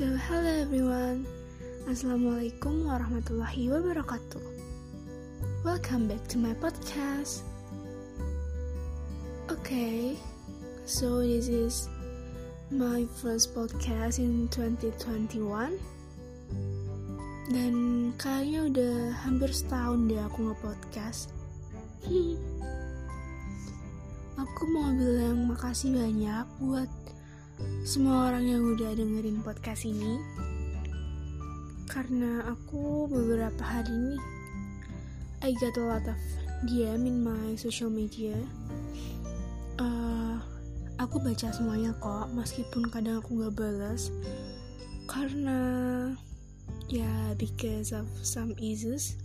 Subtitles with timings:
[0.00, 1.28] So, hello everyone.
[1.84, 4.40] Assalamualaikum warahmatullahi wabarakatuh.
[5.60, 7.44] Welcome back to my podcast.
[9.52, 10.16] Okay,
[10.88, 11.92] so this is
[12.72, 15.76] my first podcast in 2021.
[17.52, 17.74] Dan
[18.16, 21.28] kayaknya udah hampir setahun deh aku nge-podcast.
[24.48, 26.88] aku mau bilang makasih banyak buat
[27.82, 30.20] semua orang yang udah dengerin podcast ini
[31.90, 34.18] karena aku beberapa hari ini
[35.40, 36.20] I got a lot of
[36.68, 38.36] DM in my social media.
[39.80, 40.36] Uh,
[41.00, 44.12] aku baca semuanya kok meskipun kadang aku nggak balas.
[45.08, 45.58] Karena
[46.92, 49.16] ya because of some issues.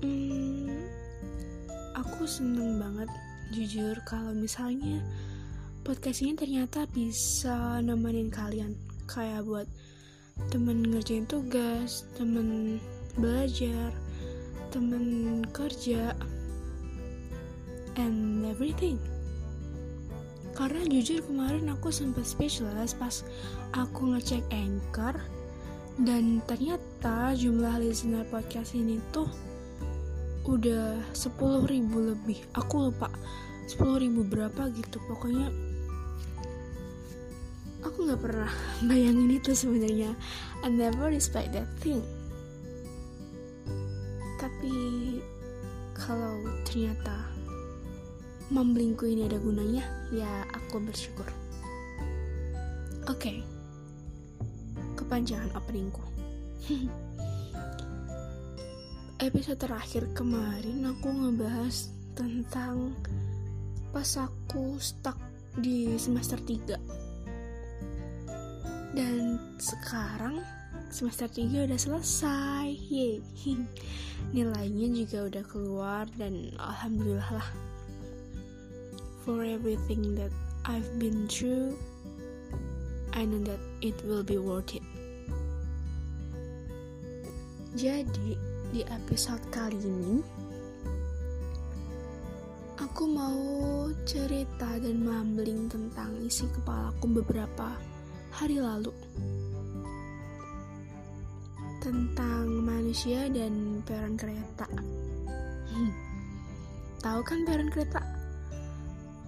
[0.00, 0.72] Hmm,
[1.92, 3.12] aku seneng banget
[3.52, 5.04] jujur kalau misalnya
[5.88, 8.76] podcast ini ternyata bisa nemenin kalian.
[9.08, 9.64] Kayak buat
[10.52, 12.76] temen ngerjain tugas temen
[13.16, 13.88] belajar
[14.68, 16.12] temen kerja
[17.96, 19.00] and everything.
[20.52, 23.24] Karena jujur kemarin aku sempat speechless pas
[23.72, 25.16] aku ngecek anchor
[26.04, 29.32] dan ternyata jumlah listener podcast ini tuh
[30.44, 31.64] udah 10.000
[31.96, 32.44] lebih.
[32.60, 33.08] Aku lupa
[33.72, 35.00] 10.000 berapa gitu.
[35.08, 35.48] Pokoknya
[38.08, 38.52] nggak pernah
[38.88, 40.16] bayangin itu sebenarnya.
[40.64, 42.00] I never expect that thing.
[44.40, 44.74] Tapi
[45.92, 47.28] kalau ternyata
[48.48, 51.28] memblingku ini ada gunanya ya aku bersyukur.
[53.04, 53.20] Oke.
[53.20, 53.38] Okay.
[55.08, 56.04] kepanjangan openingku
[59.24, 62.92] episode terakhir kemarin aku ngebahas tentang
[63.88, 65.16] pas aku stuck
[65.56, 66.76] di semester 3
[68.98, 70.42] dan sekarang
[70.90, 73.22] semester 3 udah selesai Yeay.
[74.34, 77.48] nilainya juga udah keluar dan alhamdulillah lah
[79.22, 80.34] for everything that
[80.66, 81.78] I've been through
[83.14, 84.82] I know that it will be worth it
[87.78, 88.34] jadi
[88.74, 90.18] di episode kali ini
[92.82, 93.38] aku mau
[94.02, 97.78] cerita dan mumbling tentang isi kepalaku beberapa
[98.38, 98.94] hari lalu
[101.82, 104.70] tentang manusia dan peron kereta.
[105.74, 105.90] Hmm.
[107.02, 107.98] Tahu kan peron kereta?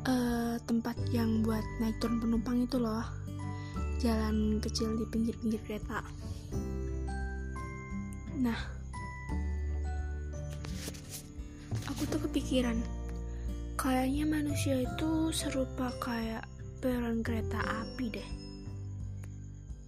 [0.07, 3.03] Uh, tempat yang buat naik turun penumpang itu loh.
[3.99, 6.07] Jalan kecil di pinggir-pinggir kereta.
[8.39, 8.63] Nah,
[11.91, 12.79] aku tuh kepikiran,
[13.75, 16.47] kayaknya manusia itu serupa kayak
[16.79, 18.40] peron kereta api deh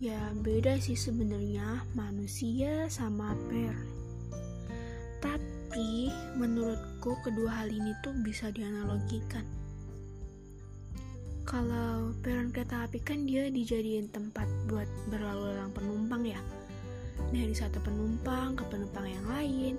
[0.02, 3.70] Ya beda sih sebenarnya manusia sama per.
[5.22, 9.46] Tapi menurutku kedua hal ini tuh bisa dianalogikan.
[11.46, 16.42] Kalau peron kereta api kan dia dijadiin tempat buat berlalu lalang penumpang ya.
[17.30, 19.74] Dari satu penumpang ke penumpang yang lain,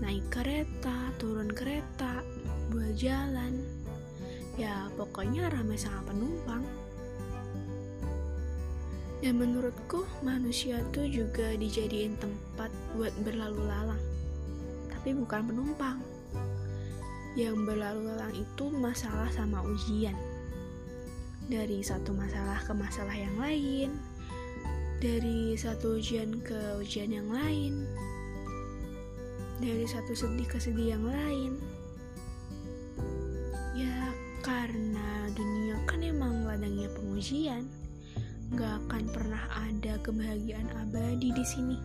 [0.00, 2.24] naik kereta, turun kereta,
[2.72, 3.60] buat jalan.
[4.56, 6.64] Ya pokoknya ramai sama penumpang.
[9.24, 14.02] Dan menurutku manusia tuh juga dijadiin tempat buat berlalu lalang.
[14.92, 15.98] Tapi bukan penumpang.
[17.32, 20.16] Yang berlalu lalang itu masalah sama ujian.
[21.48, 23.96] Dari satu masalah ke masalah yang lain.
[25.00, 27.88] Dari satu ujian ke ujian yang lain.
[29.56, 31.56] Dari satu sedih ke sedih yang lain.
[33.72, 34.12] Ya
[34.44, 37.64] karena dunia kan emang ladangnya pengujian
[38.54, 41.78] gak akan pernah ada kebahagiaan abadi di sini.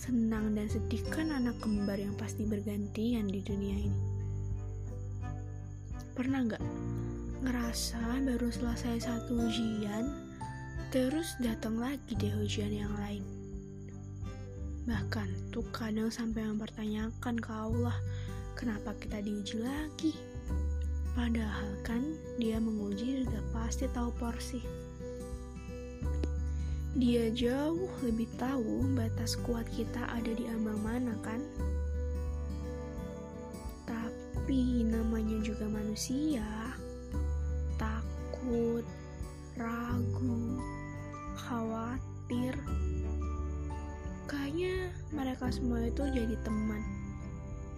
[0.00, 4.00] Senang dan sedih kan anak kembar yang pasti bergantian di dunia ini.
[6.16, 6.64] Pernah gak
[7.44, 10.08] ngerasa baru selesai satu ujian,
[10.88, 13.20] terus datang lagi deh ujian yang lain?
[14.88, 17.96] Bahkan tuh kadang sampai mempertanyakan ke Allah,
[18.56, 20.12] kenapa kita diuji lagi?
[21.16, 22.02] Padahal kan
[22.36, 24.83] dia menguji sudah pasti tahu porsi.
[26.94, 31.42] Dia jauh lebih tahu batas kuat kita ada di ambang mana kan?
[33.82, 36.46] Tapi namanya juga manusia,
[37.82, 38.86] takut,
[39.58, 40.62] ragu,
[41.34, 42.54] khawatir.
[44.30, 46.82] Kayaknya mereka semua itu jadi teman.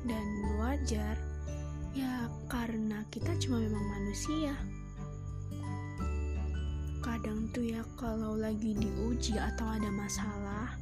[0.05, 0.27] Dan
[0.61, 1.17] wajar,
[1.97, 4.53] ya karena kita cuma memang manusia
[7.27, 10.79] kadang tuh ya kalau lagi diuji atau ada masalah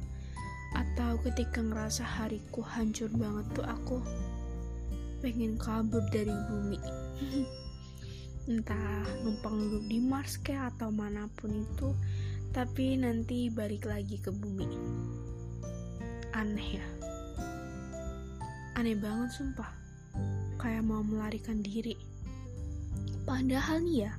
[0.77, 3.97] atau ketika ngerasa hariku hancur banget tuh aku
[5.25, 6.77] pengen kabur dari bumi.
[8.53, 11.97] Entah numpang duduk di Mars kayak atau mana pun itu
[12.53, 14.69] tapi nanti balik lagi ke bumi.
[16.29, 16.85] Aneh ya.
[18.77, 19.73] Aneh banget sumpah.
[20.61, 21.97] Kayak mau melarikan diri.
[23.25, 24.13] Padahal nih ya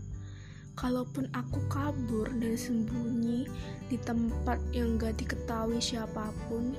[0.77, 3.49] kalaupun aku kabur dan sembunyi
[3.89, 6.77] di tempat yang gak diketahui siapa pun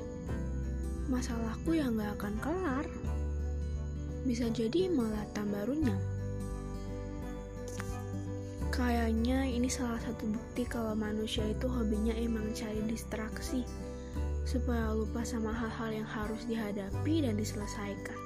[1.10, 2.86] masalahku ya gak akan kelar.
[4.22, 5.98] Bisa jadi malah tambah runyam.
[8.70, 13.66] Kayaknya ini salah satu bukti kalau manusia itu hobinya emang cari distraksi
[14.46, 18.20] supaya lupa sama hal-hal yang harus dihadapi dan diselesaikan.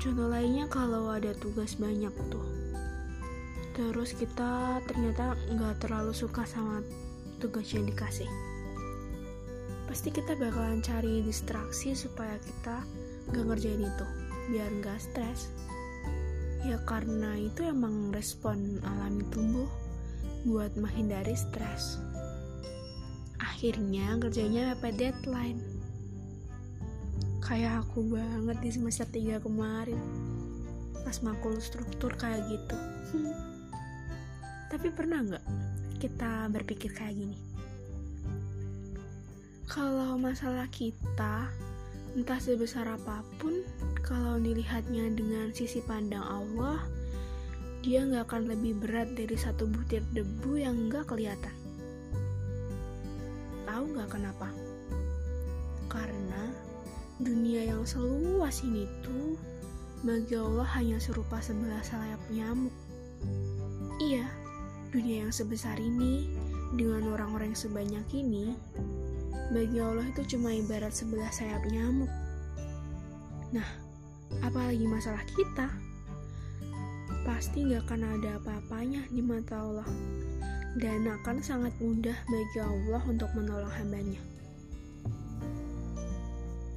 [0.00, 2.57] Contoh lainnya kalau ada tugas banyak tuh
[3.78, 6.82] terus kita ternyata nggak terlalu suka sama
[7.38, 8.26] tugas yang dikasih.
[9.86, 12.82] Pasti kita bakalan cari distraksi supaya kita
[13.30, 14.06] gak ngerjain itu
[14.50, 15.54] biar gak stres.
[16.66, 19.70] Ya karena itu emang respon alami tubuh
[20.42, 22.02] buat menghindari stres.
[23.38, 25.62] Akhirnya kerjanya mepet deadline.
[27.40, 30.02] Kayak aku banget di semester 3 kemarin.
[31.06, 32.76] Pas makul struktur kayak gitu
[34.68, 35.44] tapi pernah nggak
[35.98, 37.38] kita berpikir kayak gini
[39.68, 41.48] kalau masalah kita
[42.18, 43.62] Entah sebesar apa pun,
[44.02, 46.80] kalau dilihatnya dengan sisi pandang Allah,
[47.86, 51.52] dia nggak akan lebih berat dari satu butir debu yang nggak kelihatan.
[53.68, 54.48] Tahu nggak kenapa?
[55.92, 56.48] Karena
[57.20, 59.36] dunia yang seluas ini tuh
[60.02, 62.74] bagi Allah hanya serupa sebelah sayap nyamuk.
[64.02, 64.26] Iya,
[64.92, 66.28] dunia yang sebesar ini
[66.76, 68.56] dengan orang-orang yang sebanyak ini
[69.48, 72.10] bagi Allah itu cuma ibarat sebelah sayap nyamuk.
[73.48, 73.64] Nah,
[74.44, 75.72] apalagi masalah kita,
[77.24, 79.88] pasti gak akan ada apa-apanya di mata Allah,
[80.76, 84.20] dan akan sangat mudah bagi Allah untuk menolong hambanya.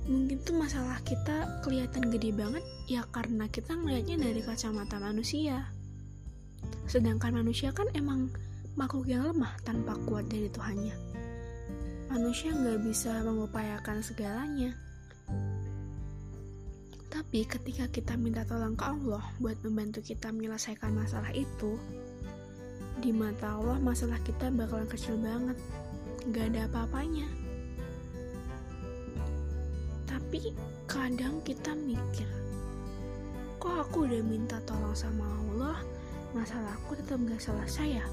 [0.07, 5.71] Mungkin tuh masalah kita kelihatan gede banget ya karena kita ngelihatnya dari kacamata manusia.
[6.91, 8.27] Sedangkan manusia kan emang
[8.75, 11.11] makhluk yang lemah tanpa kuat dari Tuhannya
[12.11, 14.75] manusia nggak bisa mengupayakan segalanya.
[17.07, 21.79] Tapi ketika kita minta tolong ke Allah buat membantu kita menyelesaikan masalah itu,
[22.99, 25.55] di mata Allah masalah kita bakalan kecil banget,
[26.27, 27.27] nggak ada apa-apanya.
[30.03, 30.51] Tapi
[30.83, 32.27] kadang kita mikir,
[33.55, 35.79] kok aku udah minta tolong sama Allah,
[36.31, 38.05] masalahku tetap gak selesai ya?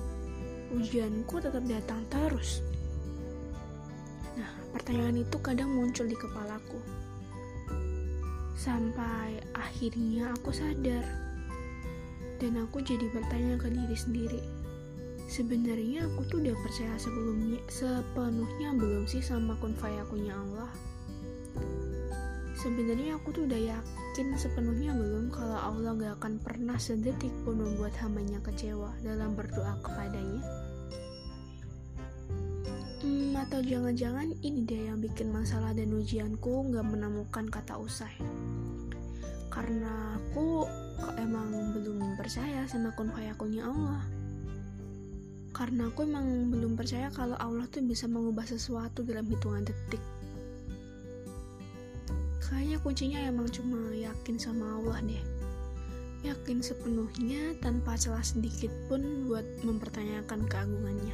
[0.74, 2.60] Ujianku tetap datang terus.
[4.68, 6.80] Pertanyaan itu kadang muncul di kepalaku.
[8.52, 11.04] Sampai akhirnya aku sadar.
[12.38, 14.42] Dan aku jadi bertanya ke diri sendiri.
[15.28, 20.70] Sebenarnya aku tuh udah percaya sebelumnya sepenuhnya belum sih sama kun fayakunya Allah.
[22.58, 27.94] Sebenarnya aku tuh udah yakin sepenuhnya belum kalau Allah gak akan pernah sedetik pun membuat
[28.02, 30.42] hambanya kecewa dalam berdoa kepadanya.
[32.98, 38.10] Hmm, atau jangan-jangan ini dia yang bikin masalah dan ujianku nggak menemukan kata usai.
[39.54, 40.66] Karena aku
[41.14, 44.02] emang belum percaya sama kun fayakunnya Allah.
[45.54, 50.02] Karena aku emang belum percaya kalau Allah tuh bisa mengubah sesuatu dalam hitungan detik.
[52.48, 55.24] Kayaknya kuncinya emang cuma yakin sama Allah deh.
[56.24, 61.12] Yakin sepenuhnya tanpa celah sedikit pun buat mempertanyakan keagungannya.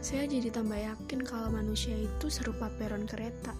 [0.00, 3.52] Saya jadi tambah yakin kalau manusia itu serupa peron kereta.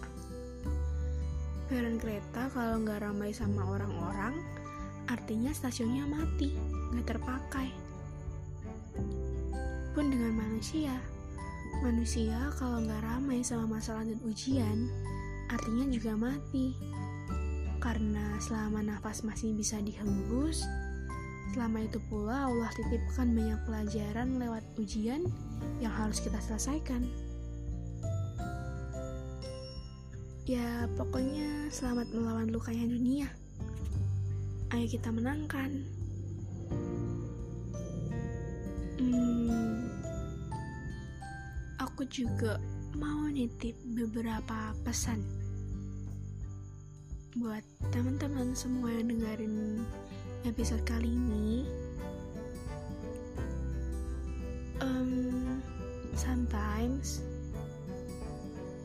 [1.69, 4.41] Peron kereta kalau nggak ramai sama orang-orang,
[5.13, 6.57] artinya stasiunnya mati,
[6.97, 7.69] nggak terpakai.
[9.93, 10.97] Pun dengan manusia,
[11.81, 14.89] manusia kalau nggak ramai sama masalah dan ujian,
[15.51, 16.77] artinya juga mati.
[17.81, 20.65] Karena selama nafas masih bisa dihembus,
[21.51, 25.27] Selama itu pula Allah titipkan banyak pelajaran lewat ujian
[25.83, 27.03] yang harus kita selesaikan.
[30.47, 33.27] Ya, pokoknya selamat melawan lukanya dunia.
[34.71, 35.83] Ayo kita menangkan.
[42.01, 42.57] aku juga
[42.97, 45.21] mau nitip beberapa pesan
[47.37, 47.61] buat
[47.93, 49.85] teman-teman semua yang dengerin
[50.49, 51.69] episode kali ini.
[54.81, 55.61] Um,
[56.17, 57.21] sometimes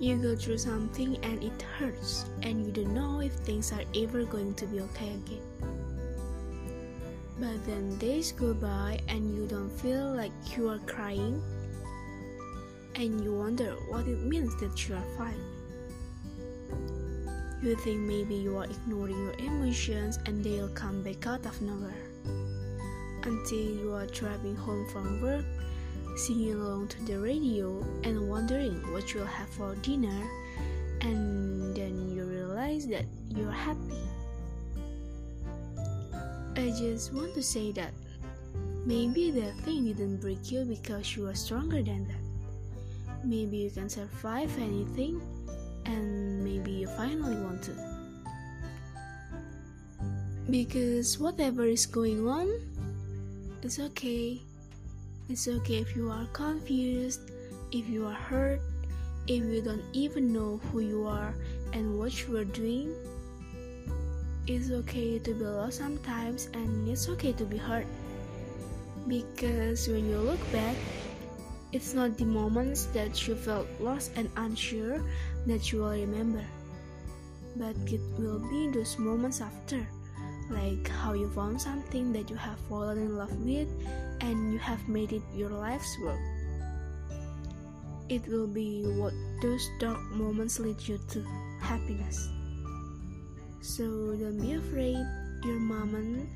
[0.04, 4.28] you go through something and it hurts, and you don't know if things are ever
[4.28, 5.48] going to be okay again.
[7.40, 11.40] But then days go by and you don't feel like you are crying
[12.96, 15.44] and you wonder what it means that you are fine.
[17.62, 22.10] You think maybe you are ignoring your emotions and they'll come back out of nowhere.
[23.24, 25.46] Until you are driving home from work
[26.16, 30.24] singing along to the radio and wondering what you'll have for dinner,
[31.02, 34.00] and then you realize that you're happy.
[36.56, 37.92] I just want to say that
[38.86, 42.25] maybe that thing didn't break you because you are stronger than that.
[43.26, 45.20] Maybe you can survive anything,
[45.86, 47.74] and maybe you finally want to.
[50.48, 52.48] Because whatever is going on,
[53.64, 54.40] it's okay.
[55.28, 57.32] It's okay if you are confused,
[57.72, 58.62] if you are hurt,
[59.26, 61.34] if you don't even know who you are
[61.74, 62.94] and what you are doing.
[64.46, 67.88] It's okay to be lost sometimes, and it's okay to be hurt.
[69.08, 70.78] Because when you look back,
[71.72, 75.04] it's not the moments that you felt lost and unsure
[75.46, 76.46] that you will remember,
[77.56, 79.86] but it will be those moments after
[80.50, 83.68] like how you found something that you have fallen in love with
[84.22, 86.20] and you have made it your life's work.
[88.10, 91.26] It will be what those dark moments lead you to
[91.60, 92.30] happiness.
[93.62, 93.84] So
[94.16, 95.02] don't be afraid,
[95.44, 96.30] your moment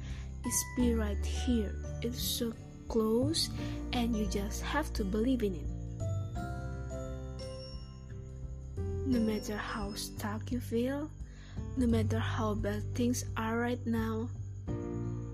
[0.45, 1.75] is be right here.
[2.01, 2.51] It's so
[2.89, 3.49] close
[3.93, 5.69] and you just have to believe in it.
[9.07, 11.09] No matter how stuck you feel,
[11.77, 14.29] no matter how bad things are right now,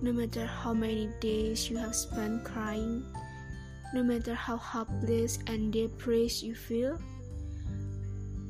[0.02, 3.04] no matter how many days you have spent crying,
[3.94, 7.00] no matter how helpless and depressed you feel,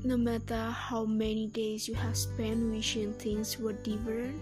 [0.04, 4.36] no matter how many days you have spent wishing things were different,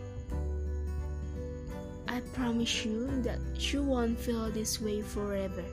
[2.13, 5.65] I promise you that you won't feel this way forever.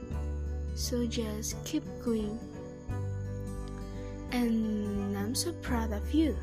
[0.74, 2.40] So just keep going.
[4.32, 6.34] And I'm so proud of you.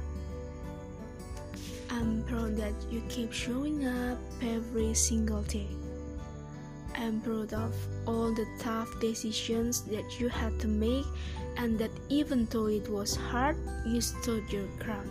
[1.90, 5.70] I'm proud that you keep showing up every single day.
[6.96, 7.74] I'm proud of
[8.06, 11.08] all the tough decisions that you had to make,
[11.58, 15.10] and that even though it was hard, you stood your ground.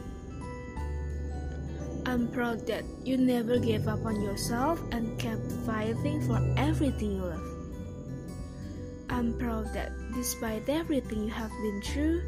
[2.17, 7.29] I'm proud that you never gave up on yourself and kept fighting for everything you
[7.29, 7.45] love.
[9.11, 12.23] I'm proud that despite everything you have been through,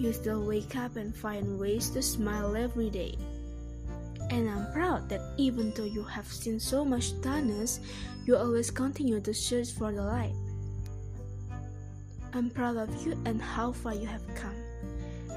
[0.00, 3.14] you still wake up and find ways to smile every day.
[4.30, 7.78] And I'm proud that even though you have seen so much darkness,
[8.26, 10.34] you always continue to search for the light.
[12.34, 14.69] I'm proud of you and how far you have come.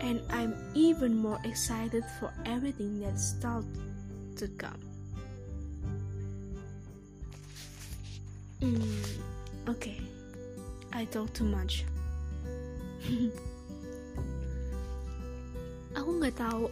[0.04, 3.64] And I'm even more excited for everything that's still
[4.36, 4.84] to come.
[8.60, 9.00] Mm,
[9.72, 10.04] okay,
[10.92, 11.88] I talk too much.
[15.96, 16.68] Aku nggak tahu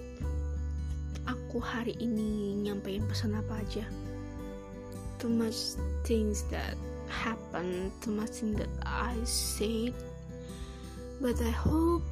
[1.51, 3.85] aku hari ini nyampein pesan apa aja
[5.19, 5.75] too much
[6.07, 6.79] things that
[7.11, 9.93] happen too much things that I said
[11.19, 12.07] but I hope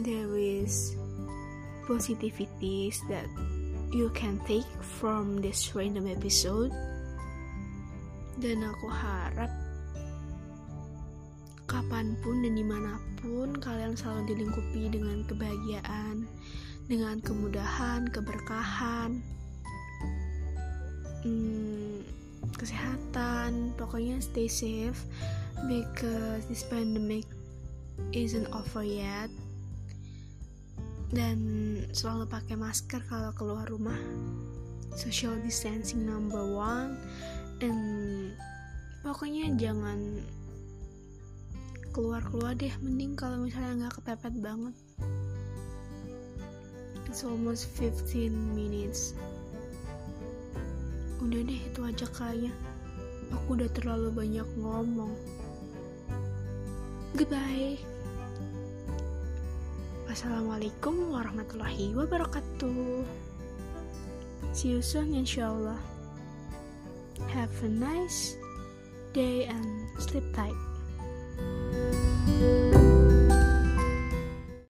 [0.00, 0.96] there is
[1.84, 3.26] positivities that
[3.92, 6.72] you can take from this random episode
[8.40, 9.52] dan aku harap
[11.68, 16.24] kapan pun dan di mana pun kalian selalu dilingkupi dengan kebahagiaan
[16.90, 19.22] dengan kemudahan, keberkahan,
[21.24, 22.04] hmm,
[22.58, 25.06] kesehatan, pokoknya stay safe
[25.70, 27.24] because this pandemic
[28.12, 29.32] isn't over yet.
[31.12, 31.38] Dan
[31.92, 34.00] selalu pakai masker kalau keluar rumah.
[34.96, 36.96] Social distancing number one,
[37.60, 38.32] and
[39.04, 40.20] pokoknya jangan
[41.92, 42.72] keluar-keluar deh.
[42.80, 44.76] Mending kalau misalnya nggak kepepet banget.
[47.12, 49.12] It's almost 15 minutes.
[51.20, 52.52] Udah deh, itu aja kayaknya.
[53.36, 55.12] Aku udah terlalu banyak ngomong.
[57.12, 57.91] Goodbye.
[60.12, 63.00] Assalamualaikum warahmatullahi wabarakatuh.
[64.52, 65.80] See you soon inshallah.
[67.32, 68.36] Have a nice
[69.16, 70.52] day and sleep tight.